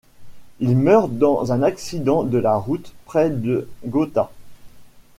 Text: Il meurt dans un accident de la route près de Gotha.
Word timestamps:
Il 0.59 0.75
meurt 0.77 1.11
dans 1.11 1.51
un 1.51 1.61
accident 1.61 2.23
de 2.23 2.39
la 2.39 2.55
route 2.55 2.91
près 3.05 3.29
de 3.29 3.69
Gotha. 3.85 4.31